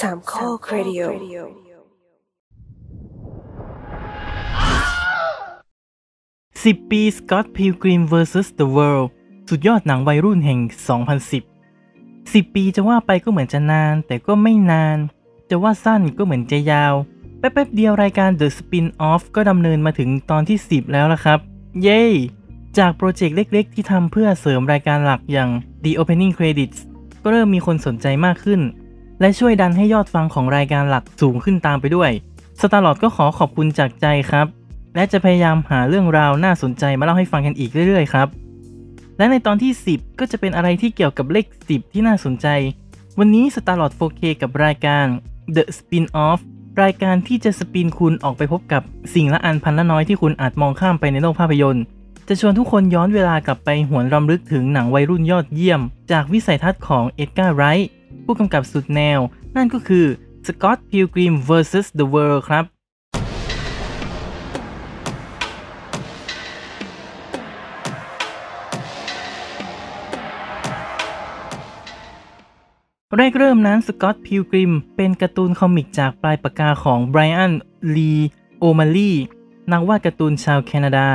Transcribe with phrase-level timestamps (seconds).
[0.00, 1.02] สามข้อครดิโอ
[6.62, 8.48] 10ปี Scott Pilgrim vs.
[8.58, 9.08] The World
[9.48, 10.60] สุดยอดหนังวัยรุ่นแห่ง
[11.78, 14.98] 2010 10 ปีจะว่าไปก็เหมือนจะนาน แต่ก็ไม่นาน
[15.50, 16.94] จะว่าสั้นก็เหมือนจะยาว
[17.38, 21.38] แป๊บๆเดียวรายการ The Spin-off ก็ดำเนินมาถึงตอนที่ 10 แล้วละครับ
[21.82, 22.02] เย้
[22.78, 25.50] จากโปรเจกต์เล็กๆ ที่ทำเพื่อเสริมรายการหลักอย่าง
[25.84, 26.78] The Opening Credits
[27.22, 28.62] ก็เริ่มมีคนสนใจมากขึ้น
[29.20, 32.10] และช่วยดันให้ยอดฟังของรายการหลักสูงขึ้นตามไปด้วย
[32.60, 34.46] สตาร์ลอดก็ขอขอบคุณจากใจครับ
[34.94, 38.28] และจะพยายามหาเรื่องราวน่าสนใจมาเล่าให้ฟังกันอีกเรื่อยๆครับ
[39.18, 42.46] และในตอนที่ 10 ก็จะเป็นอะไรที่เกี่ยวกับเลข 10 ที่น่าสนใจ
[43.18, 45.04] วันนี้ Starlord 4K กับรายการ
[45.56, 46.40] The Spin-off
[46.82, 48.82] รายการที่จะสปินคุณออกไปพบกับ
[49.14, 51.84] สิ่งละอันพันละน้อยที่คุณอาจมองข้ามไปในโลกภาพยนตร์
[52.28, 55.80] จะชวนทุกคนย้อนเวลากลับไปหวนรำลึกถึงหนังวัยรุ่นยอดเยี่ยม
[56.12, 57.90] จากวิสัยทัศน์ของเอ็ดการ์ไรท์
[58.24, 59.20] ผู้กำกับสุดแนว
[59.56, 60.06] นั่นก็คือ
[60.46, 61.86] Scott Pilgrim vs.
[61.98, 62.64] The World ครับ
[73.16, 77.52] แรกเริ่มนั้นสกอตพิลกริมเป็นการ์ตูนคอมิกจากปลายปากกาของไบรอัน
[77.96, 79.12] Lee O'Malley
[79.72, 81.08] นักวาดการ์ตูนชาวแคนาดา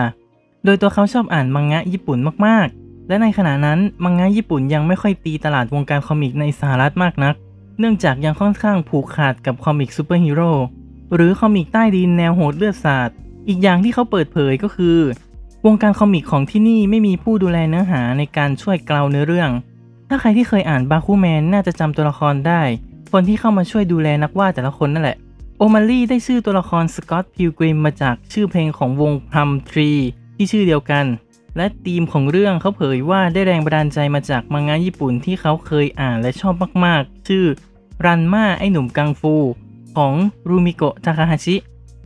[0.63, 7.35] โดยตัวเขาชอบอ่านมังงะญี่ปุ่นมากๆ และในขณะนั้นมังงะญี่ปุ่นยังไม่ค่อยตีตลาดวงการคอมิกในสหรัฐมากนัก
[7.79, 10.51] เนื่องจากยังค่อนข้างผูกขาดกับคอมิกซูเปอร์ฮีโร่
[11.15, 13.09] หรือคอมิกใต้ดินแนวโหดเลือดสาด
[13.47, 14.99] อีกอย่างที่เขาเปิดเผยก็คือ
[15.65, 19.49] วงการคอมิกของที่นี่ไม่มีผู้ดูแลเนื้อหาในการช่วยเกลาเนื้อเรื่อง
[20.09, 22.61] ถ้าใครที่เคยอ่าน Bakuman น่าจะจำตัวละครได้
[23.11, 25.17] คนที่เข้ามาช่วยดูแลนักวาดแต่ละคนนั่นแหละ
[25.57, 29.89] O'Malley ได้ชื่อตัวละคร Scott Pilgrim มาจากชื่อเพลงของวง Plumtree
[30.35, 31.05] ที่ชื่อเดียวกัน
[31.57, 36.53] และธีมของเรื่องเขาเผยว่าได้แรงบันดาลใจมาจากมังงะญี่ปุ่นที่เขาเคยอ่านและชอบ
[36.85, 37.45] มากๆ ชื่อ
[38.05, 39.35] รันม่าไอ้หนุ่มกังฟู
[39.95, 40.13] ของ
[40.49, 41.55] รูมิโกะทาคาฮาชิ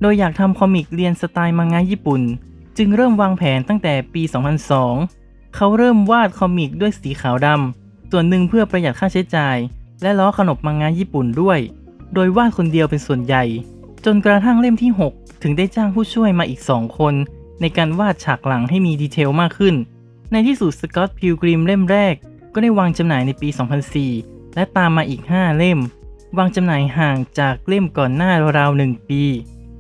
[0.02, 2.22] โดยอยากทำคอมิกเลียนสไตล์มังงะญี่ปุ่น
[2.78, 4.24] จึงเริ่มวางแผนตั้งแต่ปี
[4.90, 9.58] 2002 เขาเริ่มวาดคอมิกด้วยสีขาวดำ ส่วนหนึ่งเพื่อประหยัดค่าใช้จ่าย
[10.02, 11.60] และล้อขนบมังงะญี่ปุ่นด้วย
[12.14, 13.44] โดยวาดคนเดียวเป็นส่วนใหญ่
[14.06, 17.14] จนกระทั่งเล่มที่ 6 ถึงได้จ้างผู้ช่วยมาอีก 2 คน
[17.62, 19.76] ในการวาดฉากหลังให้มีดีเทลมากขึ้น
[20.32, 22.16] ในที่สุดสกอตพิลกริมเล่มแรก
[22.54, 23.50] ก็ได้วางจำหน่ายในปี
[24.02, 25.80] 2004 และตามมาอีก 5 เล่ม
[26.38, 29.22] วางจำหน่ายห่างจากเล่มก่อนหน้าราวๆ1ปี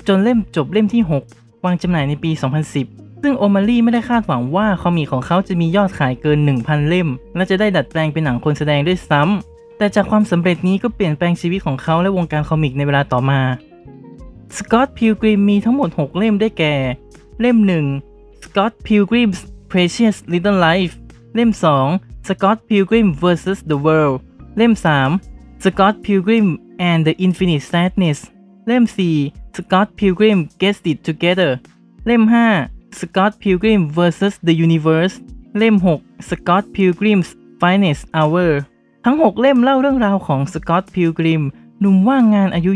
[0.07, 1.01] จนเล่มจบเล่มที่
[1.33, 2.31] 6 วางจำหน่ายในปี
[2.75, 13.41] 2010 ซึ่งโอมารีไม่ได้คาดหวังว่าคอมิกของเขาจะมียอดขายเกิน 1,000 เล่ม และจะได้ดัดแปลงเป็นหนังคนแสดงด้วยซ้ำแต่จากความสำเร็จนี้ก็เปลี่ยนแปลงชีวิตของเขาและวงการคอมิกในเวลาต่อมา
[14.57, 16.73] สกอตพิลกริมมีทั้งหมด 6 เล่มได้แก่
[17.41, 17.57] เล่ม
[18.03, 19.39] 1 Scott Pilgrim's
[19.71, 20.93] Precious Little Life
[21.35, 21.51] เล่ม
[21.89, 23.59] 2 Scott Pilgrim vs.
[23.69, 24.17] The World
[24.57, 24.73] เล่ม
[25.17, 26.47] 3 Scott Pilgrim
[26.89, 28.19] and the Infinite Sadness
[28.67, 28.83] เล่ม
[29.21, 31.51] 4 Scott Pilgrim Gets It Together
[32.05, 32.23] เล่ม
[32.61, 34.33] 5 Scott Pilgrim vs.
[34.47, 35.15] The Universe
[35.57, 37.29] เล่ม 6 Scott Pilgrim's
[37.61, 38.51] Finest Hour
[39.05, 41.41] ทั้ง 6 เล่มเล่าเรื่องราวของ Scott Pilgrim
[41.79, 42.71] หนุ่มว่างงานอายุ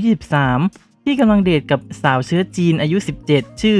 [0.51, 2.97] 23 ที่กำลังเดทกับสาวเชื้อจีนอายุ
[3.29, 3.79] 17 ชื่อ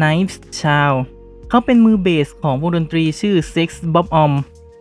[0.00, 0.92] Knives Chau
[1.48, 4.32] เขาเป็นมือเบสของวงดนตรีชื่อ Sex Bob-omb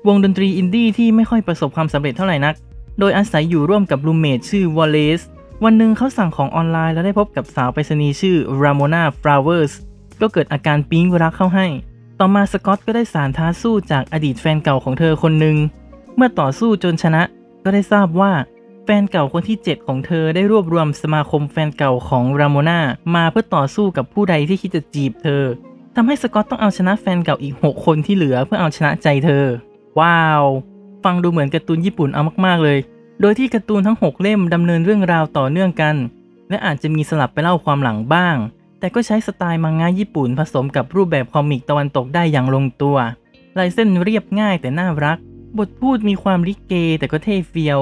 [0.07, 2.55] วงดนตรีอินดี้ที่ไม่ค่อยประสบความสำเร็จเท่าไหร่นัก
[2.99, 5.23] โดยอาศัยอยู่ร่วมกับรูมเมทชื่อ Wallace
[5.63, 9.73] วันหนึ่งเขาสั่งของออนไลน์แล้วได้พบกับสาวไปรษณีย์ชื่อ Ramona Flowers
[10.21, 11.67] ก็เกิดอาการปิ๊งรักเข้าให้
[12.19, 15.57] ต่อมาสกอตก็ได้สารท้าสู้จากอดีตแฟนเก่าของเธอคนหนึ่ง
[16.15, 17.21] เมื่อต่อสู้จนชนะ
[17.63, 18.31] ก็ได้ทราบว่า
[18.95, 22.79] ฟนเก่าคนที่ 7 ของเธอได้รวบรวมสมาคมแฟนเก่าของรามนา
[23.15, 25.43] มาเพื่อต่อสู้กับผู้ใดที่คิดจะจีบเธอ
[25.95, 29.45] ทำให้สกอตต้องเอาชนะแฟนเก่าอีก 6 คนที่เหลือเพื่อเอาชนะใจเธอ
[29.99, 30.43] ว้าว
[31.03, 32.77] ฟังดูเหมือนการ์ตูนญี่ปุ่นเอามากๆเลย
[33.21, 35.95] โดยที่การ์ตูนทั้ง 6 เล่มดำเนินเรื่องราวต่อเนื่องกัน
[36.49, 38.35] และอาจจะมีสลับไปเล่าความหลังบ้าง
[38.79, 42.97] แต่ก็ใช้สไตล์มังงะญี่ปุ่นผสมกับรูปแบบคอมิกตะวันตกได้อย่างลงตัว
[43.57, 45.17] ลายเส้นเรียบง่ายแต่น่ารัก
[45.57, 47.79] บทพูดมีความลิเกแต่ก็เท่เฟี้ยว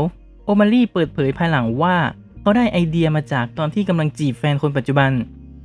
[0.60, 1.96] มารีเปิดเผยภายหลังว่า
[2.42, 5.12] เขาได้ไอเดียมาจากตอนที่กำลังจีบแฟนคนปัจจุบัน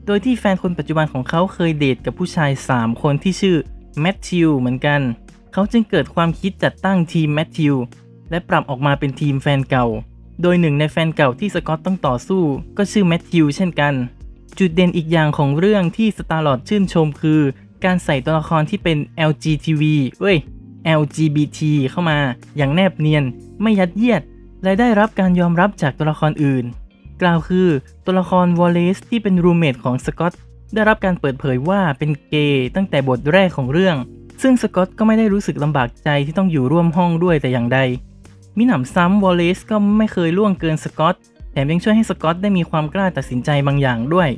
[0.07, 3.57] โดยที่แฟนคนปัจจุบันของเขาเคยเดทกับผู้ชาย 3 คนที่ชื่อ
[4.01, 5.01] แมทธิวเหมือนกัน
[5.53, 7.75] เขาจึงเกิดความคิดจัดตั้งทีมแมทธิว
[8.31, 9.87] และปรับออกมาเป็นทีมแฟนเก่า
[10.43, 12.43] โดยหนึ่งในแฟนเก่าที่สกอตต้องต่อสู้
[12.77, 13.95] ก็ชื่อแมทธิวเช่นกัน
[14.59, 17.41] จุดเด่นอีกอย่างของเรื่องที่สตาร์ลอดชื่นชมคือ
[17.85, 18.99] การใส่ตัวละครที่เป็น
[19.31, 19.83] LGTV
[20.21, 20.39] เว้ย
[21.01, 21.59] LGBT
[21.91, 22.19] เข้ามา
[22.57, 23.25] อย่างแนบเนียน
[23.63, 24.23] ไม่ยัดเยียด
[24.65, 26.65] และได้รับการยอมรับจากตัวละครอื่น
[27.23, 27.69] กล่าวคือ
[28.05, 30.33] ตัวละครวอลเลซที่เป็นรูเมทของสกอต
[30.75, 33.97] ได้รับการเปิดเผยว่าเป็นเกย์ตั้งแต่บทแรกของเรื่อง
[34.43, 37.79] ซึ่งสกอตก็ไม่ได้รู้สึกลำบากใจที่ต้องอยู่ร่วมห้องด้วยแต่อย่างใด
[38.57, 41.15] มิหนำซ้ำวอลเลซก็ไม่เคยล่วงเกินสกอต
[41.53, 44.29] แถมยังช่วยให้สกอตได้มีความกล้าตัดสินใจบางอย่างด้วย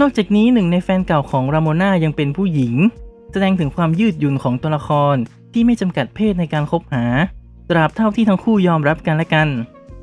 [0.00, 2.74] นอกจากนี้หนึ่งในแฟนเก่าของรามน่ายังเป็นผู้หญิง
[3.32, 5.16] แสดงถึงความยืดหยุ่นของตัวละคร
[5.52, 7.04] ที่ไม่จำกัดเพศในการคบหา
[7.70, 9.48] ตราบเท่าที่ทั้งคู่ยอมรับกันและกัน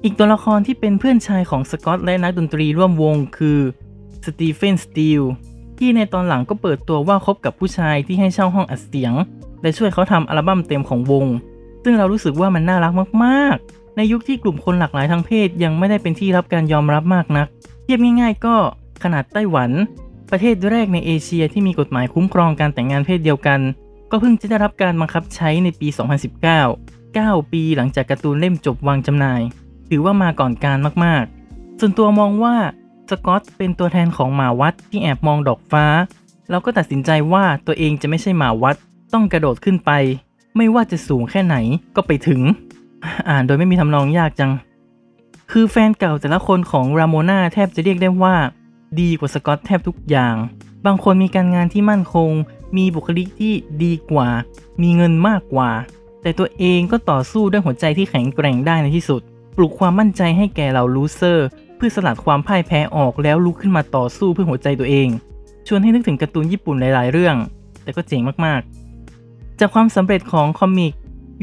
[0.03, 3.59] อีกตัวละครที่เป็นเพื่อนชายของสกอตและนักดนตรีร่วมวงคือ
[4.25, 5.21] สตีเฟนสตีล
[5.77, 9.13] ที่ในตอนหลังก็เปิดตัวว่าคบกับผู้ชายที่ให้เช่าห้องอัดเสียง
[9.61, 11.25] และช่วยเขาทำอัลบั้มเต็มของวง
[11.83, 17.47] ซึ่งเรารู้สึกว่ามันน่ารักมากๆ ในยุคที่กลุ่มคนหลากหลายทางเพศยังไม่ได้เป็นที่รับการยอมรับมากนัก
[17.83, 18.55] เทียบง่าย ๆ ก็
[19.03, 19.71] ขนาดไต้หวัน
[20.31, 23.59] ประเทศแรกในเอเชียที่มีกฎหมายคุ้มครองการแต่งงานเพศเดียวกัน
[24.11, 25.87] ก็เพิ่งจะได้รับการบังคับใช้ในปี
[26.63, 29.41] 2019 9 ปีหลังจากการ์ตูนเล่มจบวางจำหน่าย
[29.89, 32.55] ถือว่ามาก่อนการมากๆ ส่วนตัวมองว่า
[33.09, 35.85] สกอตเป็นตัวแทนของหมาวัดที่แอบมองดอกฟ้า
[36.49, 38.75] แล้วก็ตัดสินใจว่าตัวเองจะไม่ใช่หมาวัด
[39.13, 39.91] ต้องกระโดดขึ้นไป
[40.57, 41.55] ไม่ว่าจะสูงแค่ไหน
[41.95, 42.41] ก็ไปถึง
[43.29, 44.51] อ่านโดยไม่มีทำนองยากจัง
[45.51, 48.35] คือแฟนเก่าแต่ละคนของราโมนาแทบจะเรียกได้ว่า
[48.99, 50.35] ดีกว่าสกอตแทบทุกอย่าง
[50.85, 52.31] บางคนมีการงานที่มั่นคง
[52.77, 53.53] มีบุคลิกที่
[53.83, 54.27] ดีกว่า
[54.81, 55.69] มีเงินมากกว่า
[56.25, 59.21] แต่ตัวเองก็ต่อสู้ด้วยหัวใจที่แข็งแกร่งได้ในที่สุด
[59.55, 65.09] ปลุกความมั่นใจให้แก่เหล่าลูเซอร์ เพื่อสลัดความพ่ายแพ้ออกแล้วลุกขึ้นมาต่อสู้เพื่อหัวใจตัวเอง
[65.67, 67.35] ชวนให้นึกถึงการ์ตูนญี่ปุ่นหลาย ๆ เรื่อง
[67.83, 70.93] แต่ก็เจ๋งมากๆ จากความสำเร็จของคอมิก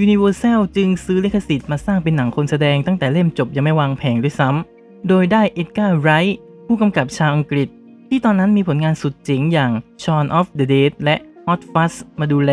[0.05, 7.69] Universal จึงซื้อลิขสิทธิ์มาสร้างเป็นหนังคนแสดงตั้งแต่เล่มจบยังไม่วางแผงด้วยซ้ำ โดยได้เอ็ดการ์ไรท์ผู้กำกับชาวอังกฤษ
[8.08, 12.52] ที่ตอนนั้นมีผลงานสุดเจ๋งอย่าง Shaun of the Dead และ Hot Fuzz มาดูแล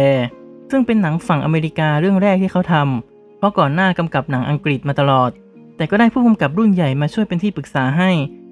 [0.69, 5.31] ซึ่งเป็นหนังฝั่งอเมริกาเรื่องแรกที่เขาทำเพราะก่อนหน้ากำกับหนังอังกฤษมาตลอด
[5.75, 8.10] แต่ก็ได้ผู้กำกับรุ่นใหญ่มาช่วยเป็นที่ปรึกษาให้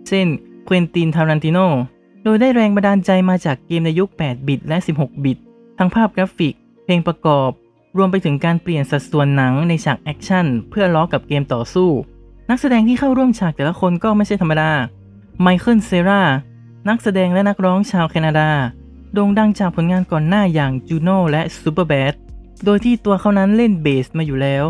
[0.08, 0.28] เช่น
[0.68, 1.60] Quentin Tarantino
[2.24, 5.38] โดยได้แรงบันดาลใจมาจากเกมในยุค 8 บิตและ 16 บิต
[5.78, 6.54] ทั้งภาพกราฟิก
[6.84, 7.50] เพลงประกอบ
[7.98, 11.90] รวมไปถึงการเปลี่ยนสัดส่วนหนังในฉากแอคชั่นเพื่อล้อกับเกมต่อสู้
[12.50, 14.72] นักแสดงที่เข้าร่วมฉากแต่ละคนก็ไม่ใช่ธรรมดา
[15.42, 16.22] ไมเคิล เซรา
[16.90, 18.50] นักแสดงและนักร้องชาวแคนาดา
[19.14, 22.14] โด่งดังจากผลงานก่อนหน้าอย่างจูโน่และซูเปอร์แบด
[22.66, 24.64] โดยที่ตัวเขานั้นเล่นเบสมาอยู่แล้ว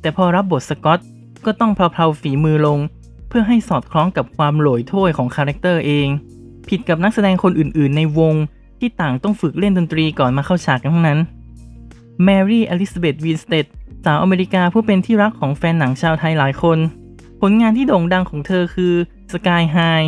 [0.00, 1.00] แต่พอรับบทสกอต
[1.44, 2.78] ก็ต้องเพลาๆฝีมือลง
[3.28, 6.08] เพื่อให้สอดคล้องกับความโหลยโท่ยของคาแรคเตอร์เอง
[6.68, 8.34] ผิดกับนักแสดงคนอื่นๆ ในวง
[8.78, 11.18] ที่ต่างต้องฝึกเล่นดนตรีก่อนมาเข้าฉากกันทั้งนั้น
[12.24, 13.66] แมรี่อลิซาเบธวินสเตด
[14.04, 16.78] สาวอเมริกาผู้เป็นที่รักของแฟนหนังชาวไทยหลายคน
[17.40, 18.94] ผลงานที่โด่งดังของเธอคือ
[19.32, 20.06] Sky High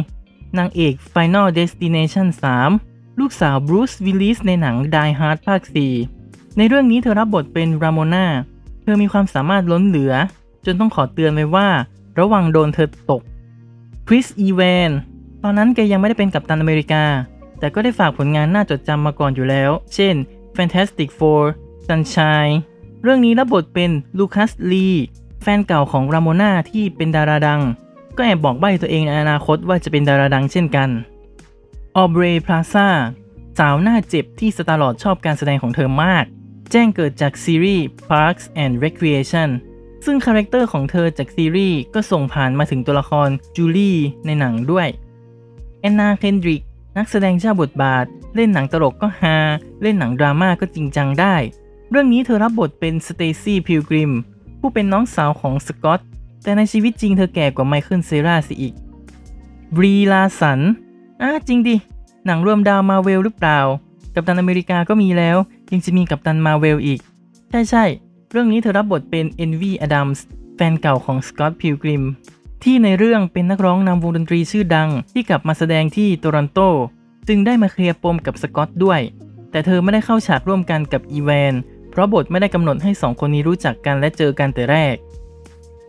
[0.58, 2.26] นางเอก Final Destination
[2.62, 2.89] 3
[3.20, 5.60] ลูกสาวบรูซวิลลิสในหนัง Die Hard ภาค
[6.08, 8.26] 4 ในเรื่องนี้เธอรับบทเป็นราม o นา
[8.82, 10.12] เธอมีความสามารถล้นเหลือ
[10.64, 11.68] จนต้องขอเตือนไว้ว่า
[12.18, 13.22] ระวังโดนเธอตก
[14.08, 14.90] คริสอีแวน
[15.42, 17.04] ตอนนั้นแกยังไม่ได้เป็นกัปตันอเมริกา
[17.58, 20.14] แต่ก็ได้ฝากผลงานน่าจดจำมาก่อนอยู่แล้ว เช่น
[20.56, 21.42] Fantastic Four
[21.86, 22.54] Sunshine
[23.02, 24.88] เรื่องนี้รับบทเป็นลูคัสลี
[25.42, 27.60] แฟนเก่าของราม o นาที่เป็นดาราดัง
[28.16, 30.90] ก็แอบบอกใบ้ตัวเองในอนาคตว่าจะเป็นดาราดังเช่นกัน
[31.96, 32.88] ออเบรพลาซา
[33.58, 36.24] สาวหน้าเจ็บที่สตาร์ลอดชอบการแสดงของเธอมาก
[36.70, 39.50] แจ้งเกิดจากซีรีส์ Parks and Recreation
[40.04, 44.88] ซึ่งคาแรคเตอร์ของเธอจากซีรีส์ก็ส่งผ่านมาถึงตัวละครจูลี่ในหนังด้วย
[45.80, 46.62] แอนนาเคนดริก
[46.96, 48.04] นักแสดงเจ้าบทบาท
[48.34, 49.36] เล่นหนังตลกก็ฮา
[49.82, 51.36] เล่นหนังดราม่าก็จริงจังได้
[51.90, 54.12] เรื่องนี้เธอรับบทเป็นสเตซี่พิลกริม
[54.60, 56.00] ผู้เป็นน้องสาวของสกอต
[56.42, 58.74] แต่ในชีวิตจริงเธอแก่กว่าไมเคิลเซราสิอีก
[59.76, 60.60] บรีลาร์สัน
[61.22, 61.76] อะจริงดิ
[62.26, 63.60] หนังรวมดาวมาร์เวลหรือเปล่า
[64.14, 65.36] กัปตันอเมริกาก็มีแล้ว
[65.72, 67.00] ยังจะมีกัปตันมาร์เวลอีก
[67.50, 67.84] ใช่ใช่
[68.30, 70.24] เรื่องนี้เธอรับบทเป็นเอนวีอดัมส์
[70.56, 72.04] แฟนเก่าของสกอตพิลกริม
[72.64, 76.58] ที่ในเรื่องเป็นนักร้องนำวงดนตรีชื่อดังที่กลับมาแสดงที่โตรอนโต
[77.28, 79.00] จึงได้มาเคลียร์ปมกับสกอตด้วย
[79.50, 81.54] แต่เธอไม่ได้เข้าฉากร่วมกันกับอีแวน
[81.90, 84.96] เพราะบทไม่ได้กำหนดให้สองคนนี้รู้จักกันและเจอกันแต่แรก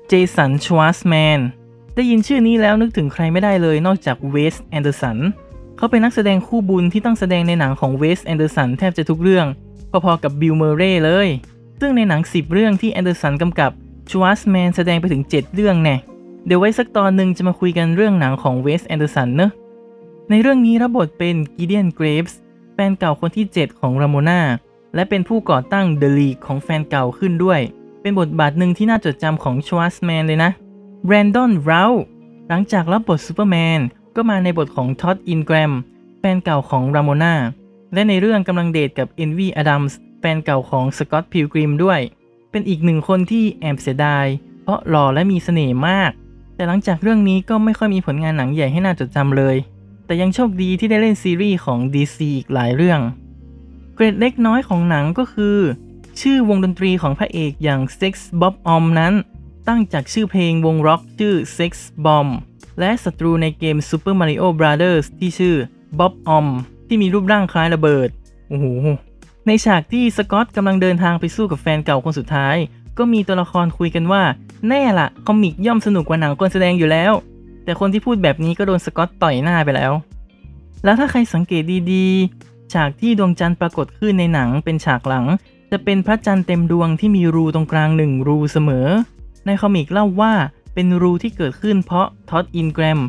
[0.07, 1.39] เจสัน ชวาสแมน
[1.95, 5.17] ได้ยินชื่อนี้แล้วนึกถึงใครไม่ได้เลยนอกจากเวสแอนเดอร์สัน
[5.77, 9.45] เขาเป็นนักแสดงคู่บุญที่ต้องแสดงในหนังของเวสแอนเดอร์สันแทบจะทุกเรื่อง
[10.05, 11.27] พอๆกับบิลเมอร์เร่เลย
[11.79, 13.71] ซึ่งในหนัง 10 เรื่องที่แอนเดอร์สันกำกับ
[14.09, 15.95] ชวาสแมนแสดงไปถึง 7 เรื่องแน่ะ
[16.45, 19.51] เดี๋ยวไว้สักตอนหนึ่งจะมาคุยกันเรื่องหนังของเวสแอนเดอร์สันเนอะ
[20.29, 22.37] ในเรื่องนี้รับบทเป็นกิเดียนเกรฟส์
[22.73, 24.41] แฟนเก่าคนที่ 7 ของราโมนา
[24.95, 27.59] และเป็นผู้ก่อตั้ง The League ของแฟนเก่าขึ้นด้วย
[28.01, 30.51] เป็นบทบาทหนึ่งที่น่าจดจำของชวาสแมนเลยนะ
[31.05, 31.83] แบรนดอน เราธ์
[32.49, 33.79] หลังจากรับบทซูเปอร์แมน
[34.15, 35.71] ก็มาในบทของท็อดอินแกรม
[36.19, 37.35] แฟนเก่าของราม o นา
[37.93, 41.99] และในเรื่องกำลังเดทกับเอนวีอดัมส์แฟนเก่าของสกอตพิลกริมด้วย
[42.51, 44.25] เป็นอีกหนึ่งคนที่แอบเสียดาย
[44.63, 46.11] เพราะหล่อและมีเสน่ห์มาก
[46.55, 49.55] แต่หลังจากเรื่องนี้ก็ไม่ค่อยมีผลงานหนังใหญ่ให้น่าจดจำเลย
[50.05, 52.99] แต่ยังโชคดีที่ได้เล่นซีรีส์ของ DC อีกหลายเรื่อง
[53.95, 55.57] เกรดเล็กน้อยของหนังก็คือ
[56.21, 59.13] ชื่อวงดนตรีของพระเอกอย่าง Sex Bob Om นั้น
[59.67, 61.71] ตั้งจากชื่อเพลงวงร็อกชื่อ Sex
[62.05, 62.29] Bomb
[62.79, 65.55] และศัตรูในเกม Super Mario Brothers ที่ชื่อ
[65.99, 66.47] บ๊อบอม
[66.87, 68.09] ที่มีรูปร่างคล้ายระเบิด
[68.49, 68.65] โอ้โห
[69.47, 72.55] ในฉากที่สกอตกำลังเดินทางไปสู้กับแฟนเก่าคนสุดท้าย
[72.97, 74.23] ก็มีตัวละครคุยกันว่า
[74.67, 77.13] แน่ละคอมิกย่อมสนุกกว่าหนังคนแสดงอยู่แล้ว
[77.63, 79.93] แต่คนที่พูดแบบนี้ก็โดนสกอตต่อยหน้าไปแล้ว
[80.83, 81.63] แล้วถ้าใครสังเกต
[81.93, 85.25] ดีๆ ฉากที่ดวงจันทร์ปรากฏขึ้นในหนังเป็นฉากหลัง
[85.71, 88.87] จะเป็นพระจันทร์เต็มดวงที่มีรูตรงกลางหนึ่งรูเสมอ
[89.45, 90.33] ในคอมิกเล่าว่า
[90.73, 92.99] เป็นรูที่เกิดขึ้นเพราะท็อดอินแกรม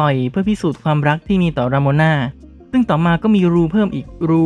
[0.00, 2.12] ต่อยเพื่อพิสูจน์ความรักที่มีต่อรามนา
[2.70, 4.44] ซึ่งต่อมาก็มีรูเพิ่มอีกรู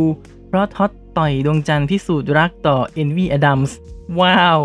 [0.48, 3.76] เพราะท็อดต่อยดวงจันทร์พิสูจน์รักต่อเอนวีอดัมส์
[4.20, 4.60] ว้าว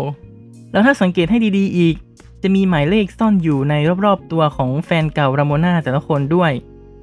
[0.72, 1.96] แล้วถ้าสังเกตให้ดีๆอีก
[2.42, 6.52] จะมีหมายเลขซ่อนอยู่ในรอบๆตัวของแฟนเก่ารามนาแต่ละคนด้วย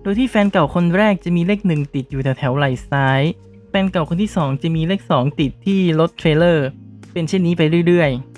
[0.01, 3.21] โดยที่แฟนเก่าคนแรกจะมีเลขหนึ่งติดอยู่แถวๆไหล่ซ้าย
[3.69, 6.67] แฟนเก่าคนที่สองจะมีเลขสองติดที่รถเทรลเลอร์
[7.13, 8.34] เป็นเช่นนี้ไปเรื่อยๆ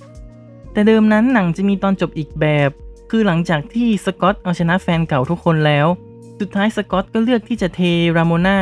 [0.77, 2.69] แต่เดิมนั้นหนังจะมีตอนจบอีกแบบ
[3.09, 5.87] คือหลังจากที่สกอตเอาชนะแฟนเก่าทุกคนแล้ว
[6.39, 7.79] สุดท้ายสกอตก็เลือกที่จะเท
[8.17, 8.59] ราโมนา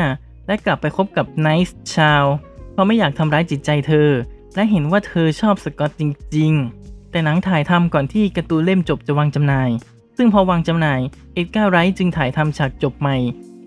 [0.48, 2.24] และกลับไปคบกับไนฟส์ชาว
[2.72, 4.10] เพราะไม่อยากทำร้ายจิตใจเธอ
[4.55, 6.03] และเห็นว่าเธอชอบสกอตจ
[6.36, 9.69] ริง ๆ แต่หนังถ่ายทำก่อนที่การ์ตูนเล่มจบจะวางจำหน่าย
[10.17, 11.00] ซึ่งพอวางจำหน่าย
[11.34, 13.17] เอ็ดการ์ไรท์จึงถ่ายทำฉากจบใหม่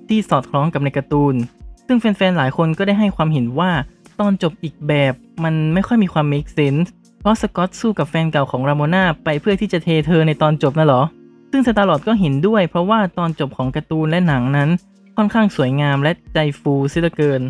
[0.09, 1.35] ที่สอดคล้องกับในการ์ตูน
[1.87, 3.71] ซึ่งแฟนๆหลายคนก็ได้ให้ความเห็นว่า
[4.21, 5.15] ตอนจบอีกแบบ
[5.45, 6.89] มันไม่ค่อยมีความ make sense
[7.21, 11.03] เพราะสกอตสู้กับแฟนเก่าของรามนาไปเพื่อที่จะเทเธอในตอนจบน่ะหรอ
[11.51, 14.71] ซึ่งสตาร์ลอดก็เห็นด้วย เพราะว่าตอนจบของการ์ตูนและหนังนั้น
[15.17, 17.43] ค่อนข้างสวยงามและใจฟูเสียเหลือเกิน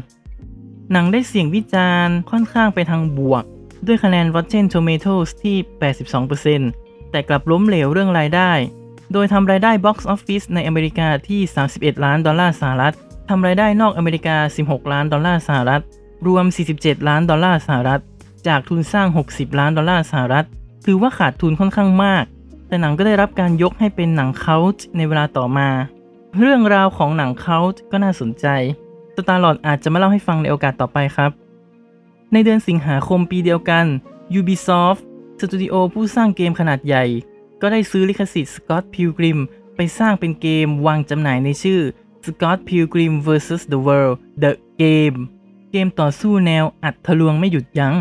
[0.92, 3.44] หนังได้เสียงวิจารณ์ค่อนข้างไปทางบวก
[3.86, 5.56] ด้วยคะแนน Rotten Tomatoes ที่
[6.34, 8.52] 82%แต่กลับล้มเหลวเรื่องรายได้
[9.12, 11.40] โดยทำรายได้ Box Office ในอเมริกาที่
[11.72, 12.94] 31 ล้านดอลลาร์สหรัฐ
[13.28, 15.82] ทำรายได้นอกอเมริกา 16 ล้านดอลลาร์สหรัฐ
[16.26, 16.44] รวม
[16.76, 18.00] 47 ล้านดอลลาร์สหรัฐ
[18.46, 20.46] จากทุนสร้าง 60 ล้านดอลลาร์สหรัฐ
[20.84, 22.24] ถือว่าขาดทุนค่อนข้างมาก
[22.68, 25.68] แต่หนังก็ได้รับการยกให้เป็นหนัง cult ในเวลาต่อมา
[26.38, 28.46] เรื่องราวของหนัง cult ก็น่าสนใจ
[29.16, 31.30] สตาร์ลอดอาจจะมาเล่าให้ฟังในโอกาสต่อไปครับ
[32.32, 33.86] ในเดือนสิงหาคมปีเดียวกัน
[34.38, 35.00] Ubisoft
[35.40, 37.04] สตูดิโอผู้สร้างเกมขนาดใหญ่
[37.60, 39.38] ก็ได้ซื้อลิขสิทธิ์ Scott Pilgrim
[39.76, 41.80] ไปสร้างเป็นเกมวางจำหน่ายในชื่อ
[42.26, 45.18] Scott Pilgrim vs the World The Game
[45.70, 47.94] เกมต่อสู้แนวอัดทะลวงไม่หยุดยัง้ง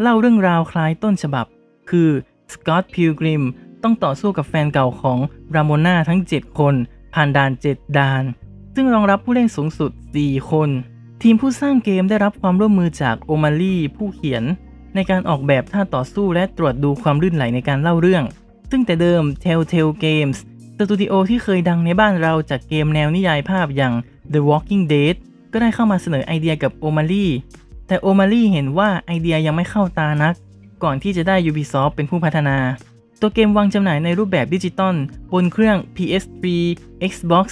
[0.00, 1.46] เล่าเรื่องราวคล้ายต้นฉบับ
[1.90, 2.10] คือ
[2.52, 3.42] Scott Pilgrim
[3.82, 5.18] ต้องต่อสู้กับแฟนเก่าของ
[5.54, 6.74] รามนาทั้ง 7 คน
[7.14, 8.22] ผ่านด่าน 7 ด่าน
[8.74, 10.70] ซึ่งรองรับผู้เล่นสูงสุด 4 คน
[11.22, 14.44] ทีมผู้สร้างเกมได้รับความร่วมมือจากโอมารีผู้เขียน
[14.94, 18.24] ในการออกแบบท่าต่อสู้และตรวจดูความลื่นไหลในการเล่าเรื่อง
[18.70, 20.38] ซึ่งแต่เดิม Telltale Games
[20.78, 23.94] สตูดิโอที่เคยดังในบ้านเราจากเกมแนวนิยายภาพอย่าง
[24.32, 25.14] The Walking Dead
[25.52, 27.26] ก็ได้เข้ามาเสนอไอเดียกับโอมารี
[27.86, 30.34] แต่โอมารีเห็นว่าไอเดียยังไม่เข้าตานัก
[30.82, 32.58] ก่อนที่จะได้ Ubisoft เป็นผู้พัฒนา
[33.20, 34.94] ตัวเกมวางจำหน่ายในรูปแบบดิจิตอล
[35.32, 36.44] บนเครื่อง PS3
[37.10, 37.46] Xbox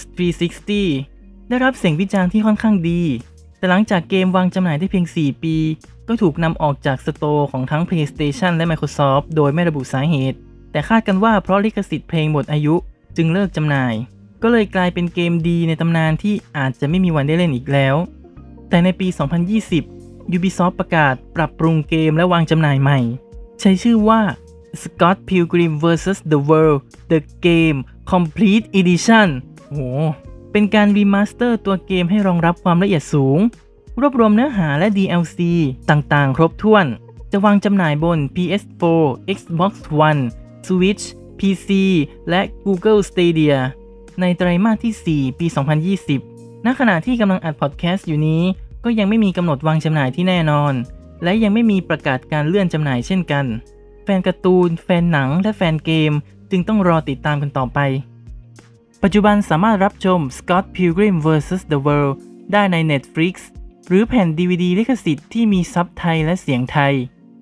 [0.67, 3.03] 360 ได้รับเสียงวิจารณ์ที่ค่อนข้างดี
[3.59, 5.57] แต่หลังจากเกมวางจำหน่ายได้เพียง 4 ปี
[6.09, 10.39] ก็ถูกนำออกจากสโตร์ของทั้ง PlayStation และ Microsoft โดยไม่ระบุสาเหตุ
[10.73, 12.75] แต่คาดกันว่าเพราะลิขสิทธิ์เพลงหมดอายุ
[13.17, 13.95] จึงเลิกจำหน่าย
[14.43, 17.97] ก็เลยกลายเป็นเกมดีในตำนานที่อาจจะไม่มีวันได้เล่นอีกแล้ว
[18.69, 20.02] แต่ในปี 2020
[20.37, 22.99] Ubisoft ประกาศปรับปรุงเกมและวางจำหน่ายใหม่
[23.61, 24.21] ใช้ชื่อว่า
[24.83, 26.81] Scott Pilgrim vs the World
[27.13, 27.79] The Game
[28.13, 29.29] Complete Edition
[29.69, 29.81] โอ้โห
[30.53, 33.39] เป็นการ remaster ตัวเกมให้รองรับความละเอียดสูง
[34.01, 35.39] รวบรวมเนื้อหาและ DLC
[35.91, 36.87] ต่างๆ ครบถ้วน
[37.33, 39.03] จะวางจำหน่ายบน PS4
[39.37, 39.73] Xbox
[40.09, 40.23] One
[40.67, 41.05] Switch
[41.39, 41.69] PC
[42.29, 43.57] และ Google Stadia
[44.21, 48.43] ในไตรมาสที่ 4 ปี 2020 ณ ขณะที่กำลังอัดพอดแคสต์อยู่นี้
[48.85, 50.75] ก็ยังไม่มีกำหนดวางจำหน่ายที่แน่นอน
[51.23, 53.47] และยังไม่มีประกาศการเลื่อนจำหน่ายเช่นกัน
[54.05, 56.13] แฟนการ์ตูน แฟนหนัง และแฟนเกม
[56.51, 57.79] จึงต้องรอติดตามกันต่อไป
[59.03, 62.15] ปัจจุบันสามารถรับชม Scott Pilgrim vs the World
[62.53, 63.35] ได้ใน Netflix
[63.89, 66.95] หรือแผ่น DVD ลิขสิทธิ์ที่มีซับไทยและเสียงไทย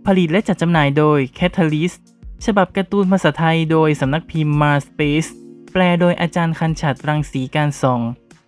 [0.06, 2.00] ผลิตและจัดจำหน่ายโดย Catalyst
[2.46, 5.28] ฉบับการ์ตูนภาษาไทยโดยสำนักพิมพ์ Mar Space
[5.72, 8.00] แปลโดยอาจารย์คันฉัดรังสีการส่อง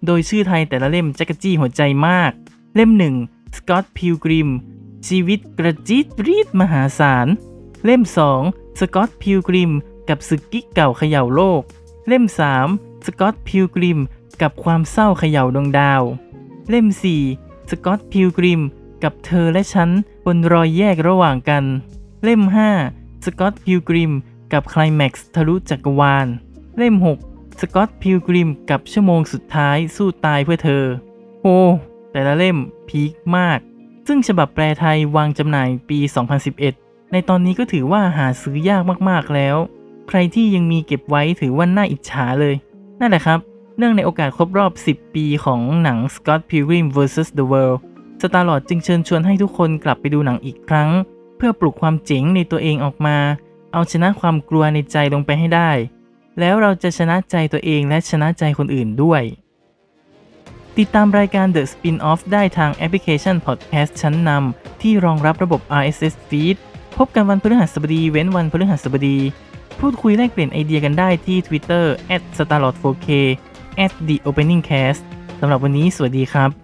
[0.06, 2.32] โดยชื่อไทยแต่ละเล่มจักรจี้หัวใจมาก
[2.74, 3.16] เล่มหนึ่ง
[3.56, 4.48] Scott Pilgrim
[5.08, 7.26] ชีวิตกระจิตรีดมหาศาล
[7.84, 8.02] เล่ม
[8.40, 9.70] 2 Scott Pilgrim
[10.08, 11.62] กับศึกกิ๊กเก่าเขย่าโลก
[12.08, 12.24] เล่ม
[12.64, 13.98] 3 Scott Pilgrim
[14.42, 16.02] กับความเศร้าเขย่าดวงดาว
[16.70, 16.86] เล่ม
[17.28, 18.60] 4 Scott Pilgrim
[19.02, 19.90] กับเธอและฉัน
[20.26, 21.64] บนรอยแยกระหว่างกัน
[22.24, 22.42] เล่ม
[22.84, 24.12] 5 Scott Pilgrim
[24.52, 26.26] กับคลแม็กซ์ทะลุจักรวาล
[26.78, 30.84] เล่ม6สกอตพิลกริมกับชั่วโมงสุดท้ายสู้ตายเพื่อเธอ
[31.42, 31.58] โอ้
[32.12, 32.56] แต่ละเล่ม
[32.88, 33.58] พีคมาก
[34.06, 35.98] ซึ่งฉบับแปลไทยวางจำหน่ายปี
[36.56, 39.56] 2011 ในตอนนี้ก็ถือว่าหาซื้อยากมากๆแล้ว
[40.08, 42.54] ใครที่ยังมีเก็บไว้ถือว่าน่าอิจฉาเลย
[43.00, 43.38] นั่นแหละครับ
[43.78, 47.28] เนื่องในโอกาสครบรอบ 10 ปีของหนัง Scott Pilgrim vs.
[47.38, 47.78] The World
[48.22, 50.90] สตาร์ลอดจึงเชิญชวนให้ทุกคนกลับไปดูหนังอีกครั้ง
[51.36, 53.16] เพื่อปลุกความเจ๋งในตัวเองออกมา
[53.72, 55.70] เอาชนะความกลัวในใจลงไปให้ได้
[56.40, 59.22] แล้วเราจะชนะใจตัวเองและชนะใจคนอื่นด้วย
[60.78, 66.56] ติดตามรายการ The Spin-off ได้ทางแอปพลิเคชัน Podcast ชั้นนำที่รองรับระบบ RSS Feed
[66.98, 69.18] พบกันวันพฤหัสบดีเว้นวันพฤหัสบดี
[69.80, 71.84] พูดคุยแลกเปลี่ยนไอเดียกันได้ที่ Twitter
[72.38, 73.08] @starlord4k
[74.06, 75.02] @theopeningcast
[75.40, 76.61] สำหรับวันนี้สวัสดีครับ